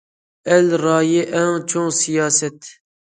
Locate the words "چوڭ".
1.75-1.93